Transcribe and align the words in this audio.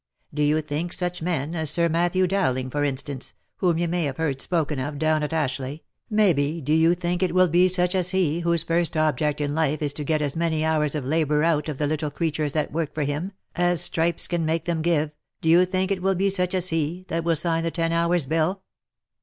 —Do 0.33 0.41
you 0.41 0.61
think 0.61 0.93
such 0.93 1.21
men 1.21 1.53
as 1.53 1.69
Sir 1.69 1.87
Matthew 1.87 2.25
Dowling 2.25 2.71
for 2.71 2.83
instance, 2.83 3.35
whom 3.57 3.77
you 3.77 3.87
may 3.87 4.05
have 4.05 4.17
heard 4.17 4.41
spoken 4.41 4.79
of, 4.79 4.97
down 4.97 5.21
at 5.21 5.31
Ashleigh, 5.31 5.81
maybe, 6.09 6.59
do 6.59 6.73
you 6.73 6.95
think 6.95 7.21
it 7.21 7.35
will 7.35 7.47
be 7.47 7.67
such 7.67 7.93
as 7.93 8.09
he, 8.09 8.39
whose 8.39 8.63
first 8.63 8.97
object 8.97 9.39
in 9.39 9.53
life 9.53 9.79
is 9.79 9.93
to 9.93 10.03
get 10.03 10.19
as 10.23 10.35
many 10.35 10.65
hours 10.65 10.95
of 10.95 11.05
labour 11.05 11.43
out 11.43 11.69
of 11.69 11.77
the 11.77 11.85
little 11.85 12.09
creatures 12.09 12.53
that 12.53 12.71
work 12.73 12.95
for 12.95 13.03
him, 13.03 13.33
as 13.55 13.79
stripes 13.81 14.27
can 14.27 14.43
make 14.43 14.65
them 14.65 14.81
give, 14.81 15.11
do 15.39 15.47
you 15.49 15.65
think 15.65 15.91
it 15.91 16.01
will 16.01 16.15
be 16.15 16.31
such 16.31 16.55
as 16.55 16.69
he, 16.69 17.05
that 17.09 17.23
will 17.23 17.35
sign 17.35 17.61
the 17.63 17.69
ten 17.69 17.91
hours 17.91 18.25
bill 18.25 18.63